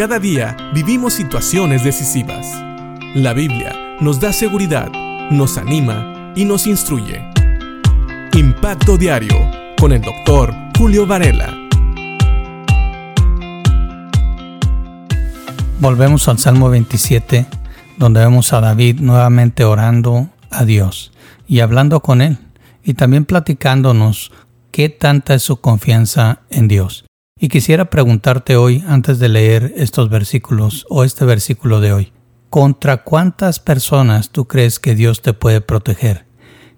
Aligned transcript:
Cada 0.00 0.18
día 0.18 0.56
vivimos 0.72 1.12
situaciones 1.12 1.84
decisivas. 1.84 2.46
La 3.14 3.34
Biblia 3.34 3.98
nos 4.00 4.18
da 4.18 4.32
seguridad, 4.32 4.90
nos 5.30 5.58
anima 5.58 6.32
y 6.34 6.46
nos 6.46 6.66
instruye. 6.66 7.22
Impacto 8.32 8.96
Diario 8.96 9.36
con 9.78 9.92
el 9.92 10.00
doctor 10.00 10.54
Julio 10.78 11.06
Varela. 11.06 11.54
Volvemos 15.80 16.28
al 16.28 16.38
Salmo 16.38 16.70
27, 16.70 17.44
donde 17.98 18.20
vemos 18.20 18.54
a 18.54 18.62
David 18.62 19.00
nuevamente 19.00 19.64
orando 19.64 20.30
a 20.48 20.64
Dios 20.64 21.12
y 21.46 21.60
hablando 21.60 22.00
con 22.00 22.22
él, 22.22 22.38
y 22.82 22.94
también 22.94 23.26
platicándonos 23.26 24.32
qué 24.70 24.88
tanta 24.88 25.34
es 25.34 25.42
su 25.42 25.60
confianza 25.60 26.40
en 26.48 26.68
Dios. 26.68 27.04
Y 27.42 27.48
quisiera 27.48 27.86
preguntarte 27.86 28.56
hoy, 28.56 28.84
antes 28.86 29.18
de 29.18 29.30
leer 29.30 29.72
estos 29.74 30.10
versículos 30.10 30.84
o 30.90 31.04
este 31.04 31.24
versículo 31.24 31.80
de 31.80 31.94
hoy, 31.94 32.12
¿contra 32.50 33.02
cuántas 33.02 33.60
personas 33.60 34.28
tú 34.28 34.46
crees 34.46 34.78
que 34.78 34.94
Dios 34.94 35.22
te 35.22 35.32
puede 35.32 35.62
proteger? 35.62 36.26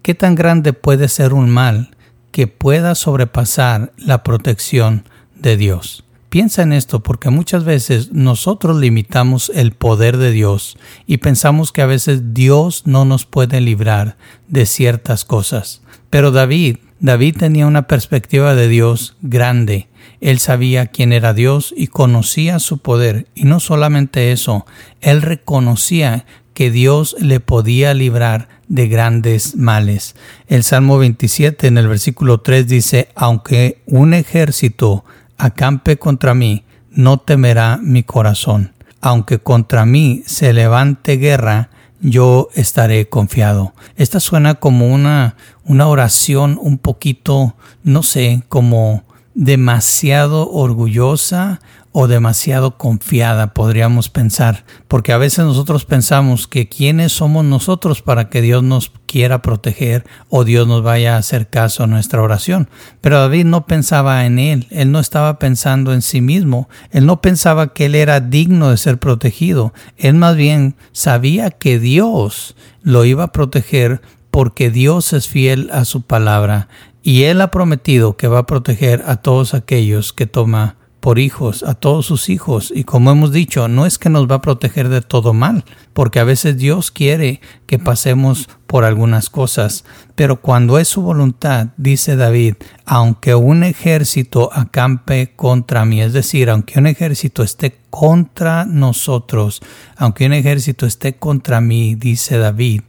¿Qué 0.00 0.14
tan 0.14 0.34
grande 0.34 0.72
puede 0.72 1.08
ser 1.08 1.34
un 1.34 1.50
mal 1.50 1.94
que 2.32 2.46
pueda 2.46 2.94
sobrepasar 2.94 3.92
la 3.98 4.22
protección 4.22 5.04
de 5.34 5.58
Dios? 5.58 6.04
Piensa 6.30 6.62
en 6.62 6.72
esto 6.72 7.02
porque 7.02 7.28
muchas 7.28 7.64
veces 7.64 8.12
nosotros 8.12 8.78
limitamos 8.78 9.52
el 9.54 9.72
poder 9.72 10.16
de 10.16 10.30
Dios 10.30 10.78
y 11.06 11.18
pensamos 11.18 11.70
que 11.70 11.82
a 11.82 11.86
veces 11.86 12.32
Dios 12.32 12.84
no 12.86 13.04
nos 13.04 13.26
puede 13.26 13.60
librar 13.60 14.16
de 14.48 14.64
ciertas 14.64 15.26
cosas. 15.26 15.82
Pero 16.08 16.30
David, 16.30 16.78
David 17.00 17.36
tenía 17.36 17.66
una 17.66 17.86
perspectiva 17.86 18.54
de 18.54 18.68
Dios 18.68 19.16
grande. 19.20 19.88
Él 20.20 20.38
sabía 20.38 20.86
quién 20.86 21.12
era 21.12 21.34
Dios 21.34 21.74
y 21.76 21.88
conocía 21.88 22.58
su 22.58 22.78
poder. 22.78 23.26
Y 23.34 23.44
no 23.44 23.60
solamente 23.60 24.32
eso, 24.32 24.66
él 25.00 25.22
reconocía 25.22 26.24
que 26.54 26.70
Dios 26.70 27.14
le 27.20 27.38
podía 27.38 27.92
librar 27.92 28.48
de 28.68 28.88
grandes 28.88 29.56
males. 29.56 30.16
El 30.48 30.62
Salmo 30.64 30.96
27 30.98 31.66
en 31.66 31.76
el 31.76 31.86
versículo 31.86 32.40
3 32.40 32.66
dice, 32.66 33.08
aunque 33.14 33.82
un 33.86 34.14
ejército 34.14 35.04
acampe 35.36 35.98
contra 35.98 36.34
mí, 36.34 36.64
no 36.90 37.18
temerá 37.18 37.78
mi 37.82 38.04
corazón. 38.04 38.72
Aunque 39.02 39.38
contra 39.38 39.84
mí 39.84 40.22
se 40.24 40.54
levante 40.54 41.18
guerra, 41.18 41.68
yo 42.00 42.48
estaré 42.54 43.08
confiado. 43.08 43.72
Esta 43.96 44.20
suena 44.20 44.56
como 44.56 44.92
una, 44.92 45.36
una 45.64 45.88
oración 45.88 46.58
un 46.60 46.78
poquito, 46.78 47.54
no 47.82 48.02
sé, 48.02 48.42
como 48.48 49.04
demasiado 49.34 50.50
orgullosa 50.50 51.60
o 51.98 52.08
demasiado 52.08 52.76
confiada, 52.76 53.54
podríamos 53.54 54.10
pensar, 54.10 54.66
porque 54.86 55.14
a 55.14 55.16
veces 55.16 55.46
nosotros 55.46 55.86
pensamos 55.86 56.46
que 56.46 56.68
quiénes 56.68 57.12
somos 57.12 57.42
nosotros 57.42 58.02
para 58.02 58.28
que 58.28 58.42
Dios 58.42 58.62
nos 58.62 58.92
quiera 59.06 59.40
proteger 59.40 60.04
o 60.28 60.44
Dios 60.44 60.68
nos 60.68 60.82
vaya 60.82 61.14
a 61.14 61.18
hacer 61.18 61.48
caso 61.48 61.84
a 61.84 61.86
nuestra 61.86 62.20
oración. 62.20 62.68
Pero 63.00 63.18
David 63.18 63.46
no 63.46 63.66
pensaba 63.66 64.26
en 64.26 64.38
él, 64.38 64.66
él 64.68 64.92
no 64.92 65.00
estaba 65.00 65.38
pensando 65.38 65.94
en 65.94 66.02
sí 66.02 66.20
mismo, 66.20 66.68
él 66.90 67.06
no 67.06 67.22
pensaba 67.22 67.72
que 67.72 67.86
él 67.86 67.94
era 67.94 68.20
digno 68.20 68.68
de 68.68 68.76
ser 68.76 68.98
protegido, 68.98 69.72
él 69.96 70.16
más 70.16 70.36
bien 70.36 70.74
sabía 70.92 71.48
que 71.48 71.78
Dios 71.78 72.56
lo 72.82 73.06
iba 73.06 73.24
a 73.24 73.32
proteger 73.32 74.02
porque 74.30 74.68
Dios 74.68 75.14
es 75.14 75.28
fiel 75.28 75.70
a 75.72 75.86
su 75.86 76.02
palabra 76.02 76.68
y 77.02 77.22
Él 77.22 77.40
ha 77.40 77.50
prometido 77.50 78.18
que 78.18 78.28
va 78.28 78.40
a 78.40 78.46
proteger 78.46 79.02
a 79.06 79.16
todos 79.16 79.54
aquellos 79.54 80.12
que 80.12 80.26
toma 80.26 80.76
por 81.06 81.20
hijos, 81.20 81.62
a 81.62 81.74
todos 81.74 82.04
sus 82.04 82.28
hijos. 82.28 82.72
Y 82.74 82.82
como 82.82 83.12
hemos 83.12 83.30
dicho, 83.30 83.68
no 83.68 83.86
es 83.86 83.96
que 83.96 84.10
nos 84.10 84.28
va 84.28 84.34
a 84.34 84.40
proteger 84.40 84.88
de 84.88 85.02
todo 85.02 85.32
mal, 85.32 85.64
porque 85.92 86.18
a 86.18 86.24
veces 86.24 86.56
Dios 86.56 86.90
quiere 86.90 87.40
que 87.66 87.78
pasemos 87.78 88.48
por 88.66 88.82
algunas 88.82 89.30
cosas. 89.30 89.84
Pero 90.16 90.40
cuando 90.40 90.80
es 90.80 90.88
su 90.88 91.02
voluntad, 91.02 91.68
dice 91.76 92.16
David, 92.16 92.54
aunque 92.86 93.36
un 93.36 93.62
ejército 93.62 94.50
acampe 94.52 95.32
contra 95.36 95.84
mí, 95.84 96.02
es 96.02 96.12
decir, 96.12 96.50
aunque 96.50 96.80
un 96.80 96.88
ejército 96.88 97.44
esté 97.44 97.78
contra 97.88 98.64
nosotros, 98.64 99.62
aunque 99.96 100.26
un 100.26 100.32
ejército 100.32 100.86
esté 100.86 101.14
contra 101.14 101.60
mí, 101.60 101.94
dice 101.94 102.36
David, 102.36 102.82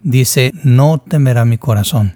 dice, 0.00 0.52
no 0.62 0.98
temerá 0.98 1.44
mi 1.44 1.58
corazón. 1.58 2.14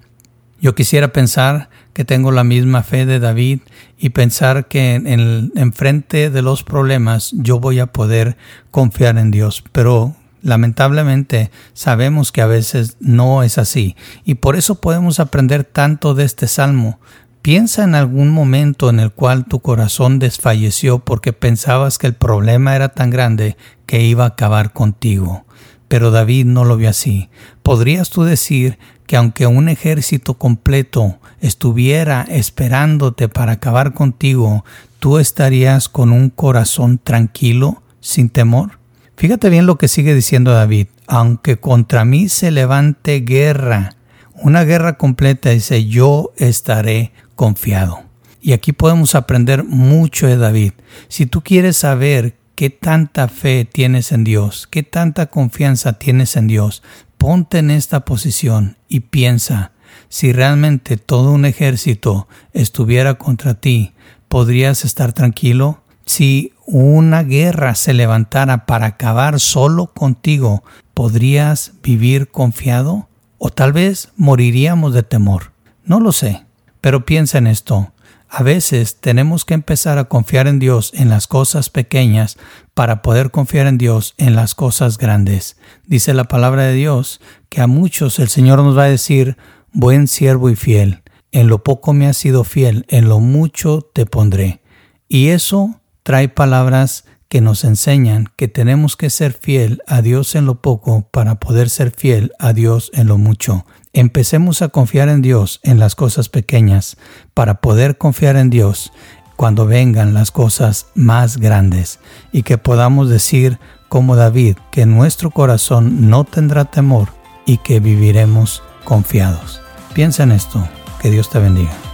Yo 0.61 0.75
quisiera 0.75 1.13
pensar 1.13 1.71
que 1.93 2.05
tengo 2.05 2.33
la 2.33 2.45
misma 2.45 2.83
fe 2.83 3.07
de 3.07 3.21
David 3.21 3.61
y 3.97 4.11
pensar 4.11 4.67
que 4.67 4.95
en, 4.95 5.53
en, 5.55 5.73
frente 5.73 6.31
de 6.31 6.43
los 6.43 6.65
problemas 6.65 7.31
yo 7.33 7.61
voy 7.61 7.79
a 7.79 7.87
poder 7.87 8.37
confiar 8.71 9.19
en 9.19 9.31
Dios, 9.31 9.63
pero 9.73 10.17
lamentablemente 10.43 11.51
sabemos 11.75 12.33
que 12.33 12.43
a 12.43 12.47
veces 12.47 12.97
no 13.01 13.43
es 13.43 13.59
así 13.59 13.97
y 14.25 14.35
por 14.35 14.57
eso 14.57 14.81
podemos 14.81 15.21
aprender 15.21 15.65
tanto 15.65 16.15
de 16.15 16.25
este 16.25 16.49
salmo. 16.49 16.99
Piensa 17.43 17.85
en 17.85 17.95
algún 17.95 18.31
momento 18.31 18.91
en 18.91 19.01
el 19.01 19.13
cual 19.13 19.45
tu 19.47 19.61
corazón 19.61 20.19
desfalleció 20.19 20.99
porque 20.99 21.33
pensabas 21.33 21.99
que 21.99 22.09
el 22.09 22.15
problema 22.15 22.75
era 22.75 22.91
tan 22.91 23.11
grande 23.11 23.57
que 23.87 24.03
iba 24.03 24.25
a 24.25 24.29
acabar 24.29 24.73
contigo. 24.73 25.47
Pero 25.89 26.11
David 26.11 26.45
no 26.47 26.65
lo 26.65 26.77
vio 26.77 26.91
así. 26.91 27.31
¿Podrías 27.63 28.11
tú 28.11 28.23
decir 28.23 28.79
que 29.07 29.17
aunque 29.17 29.47
un 29.47 29.69
ejército 29.69 30.35
completo 30.35 31.19
estuviera 31.41 32.27
esperándote 32.29 33.29
para 33.29 33.53
acabar 33.53 33.95
contigo, 33.95 34.65
tú 35.01 35.19
estarías 35.19 35.89
con 35.89 36.13
un 36.13 36.29
corazón 36.31 36.99
tranquilo, 36.99 37.83
sin 38.01 38.29
temor? 38.29 38.79
Fíjate 39.17 39.51
bien 39.51 39.67
lo 39.67 39.79
que 39.79 39.89
sigue 39.89 40.15
diciendo 40.15 40.53
David. 40.53 40.89
Aunque 41.07 41.59
contra 41.59 42.05
mí 42.05 42.29
se 42.29 42.51
levante 42.51 43.21
guerra, 43.21 43.97
una 44.35 44.63
guerra 44.65 44.99
completa, 44.99 45.51
dice, 45.51 45.87
yo 45.87 46.33
estaré 46.37 47.13
confiado. 47.35 48.05
Y 48.41 48.53
aquí 48.53 48.73
podemos 48.73 49.15
aprender 49.15 49.65
mucho 49.65 50.27
de 50.27 50.37
David. 50.37 50.73
Si 51.09 51.27
tú 51.27 51.43
quieres 51.43 51.77
saber 51.77 52.38
qué 52.59 52.71
tanta 52.71 53.29
fe 53.29 53.65
tienes 53.65 54.11
en 54.11 54.25
Dios, 54.25 54.67
qué 54.67 54.83
tanta 54.83 55.27
confianza 55.27 55.93
tienes 55.93 56.35
en 56.35 56.49
Dios, 56.49 56.83
ponte 57.17 57.59
en 57.59 57.71
esta 57.71 58.01
posición 58.01 58.79
y 58.89 58.99
piensa, 58.99 59.71
si 60.09 60.33
realmente 60.33 60.97
todo 60.97 61.31
un 61.31 61.45
ejército 61.45 62.27
estuviera 62.53 63.15
contra 63.15 63.55
ti, 63.55 63.93
¿podrías 64.27 64.85
estar 64.85 65.13
tranquilo? 65.13 65.85
Si 66.05 66.53
una 66.67 67.23
guerra 67.23 67.77
se 67.77 67.95
levantara 67.95 68.67
para 68.67 68.87
acabar 68.87 69.39
solo 69.39 69.95
contigo, 69.95 70.65
¿podrías 70.95 71.75
vivir 71.81 72.27
confiado? 72.27 73.09
¿O 73.39 73.51
tal 73.51 73.73
vez 73.73 74.09
moriríamos 74.17 74.95
de 74.95 75.05
temor? 75.05 75.53
No 75.85 76.01
lo 76.01 76.11
sé, 76.11 76.45
pero 76.81 77.07
piensa 77.07 77.39
en 77.39 77.47
esto. 77.47 77.93
A 78.31 78.43
veces 78.43 79.01
tenemos 79.01 79.47
que 79.47 79.55
empezar 79.55 79.97
a 79.97 80.05
confiar 80.05 80.49
en 80.49 80.59
Dios 80.59 80.93
en 80.95 81.09
las 81.09 81.27
cosas 81.27 81.71
pequeñas 81.71 82.37
para 82.75 83.01
poder 83.01 83.31
confiar 83.31 83.67
en 83.67 83.79
Dios 83.79 84.15
en 84.19 84.37
las 84.37 84.55
cosas 84.55 84.99
grandes. 84.99 85.57
Dice 85.87 86.13
la 86.13 86.25
palabra 86.25 86.65
de 86.65 86.75
Dios 86.75 87.23
que 87.49 87.63
a 87.63 87.67
muchos 87.67 88.19
el 88.19 88.29
Señor 88.29 88.63
nos 88.63 88.77
va 88.77 88.85
a 88.85 88.91
decir, 88.91 89.39
buen 89.73 90.09
siervo 90.09 90.51
y 90.51 90.57
fiel, 90.57 91.03
en 91.33 91.49
lo 91.49 91.65
poco 91.65 91.95
me 91.95 92.07
has 92.07 92.19
sido 92.19 92.45
fiel, 92.45 92.85
en 92.89 93.09
lo 93.09 93.19
mucho 93.19 93.81
te 93.81 94.05
pondré. 94.05 94.61
Y 95.09 95.29
eso 95.29 95.81
trae 96.03 96.29
palabras 96.29 97.07
que 97.29 97.41
nos 97.41 97.65
enseñan 97.65 98.27
que 98.37 98.49
tenemos 98.49 98.97
que 98.97 99.09
ser 99.09 99.33
fiel 99.33 99.83
a 99.87 100.03
Dios 100.03 100.35
en 100.35 100.45
lo 100.45 100.61
poco 100.61 101.09
para 101.11 101.41
poder 101.41 101.71
ser 101.71 101.93
fiel 101.93 102.33
a 102.39 102.53
Dios 102.53 102.91
en 102.93 103.07
lo 103.07 103.17
mucho. 103.17 103.65
Empecemos 103.99 104.63
a 104.63 104.69
confiar 104.69 105.09
en 105.09 105.23
Dios 105.23 105.59
en 105.65 105.81
las 105.81 105.97
cosas 105.97 106.29
pequeñas 106.29 106.97
para 107.35 107.61
poder 107.61 107.99
confiar 107.99 108.37
en 108.37 108.49
Dios 108.49 108.93
cuando 109.35 109.67
vengan 109.67 110.15
las 110.15 110.31
cosas 110.31 110.87
más 110.95 111.39
grandes 111.39 111.99
y 112.31 112.45
que 112.45 112.59
podamos 112.59 113.09
decir 113.09 113.59
como 113.89 114.15
David 114.15 114.57
que 114.71 114.87
nuestro 114.87 115.33
corazón 115.33 116.09
no 116.11 116.23
tendrá 116.23 116.67
temor 116.67 117.09
y 117.45 117.57
que 117.57 117.81
viviremos 117.81 118.63
confiados. 118.85 119.61
Piensa 119.95 120.23
en 120.23 120.31
esto. 120.31 120.65
Que 121.03 121.11
Dios 121.11 121.29
te 121.29 121.41
bendiga. 121.41 121.88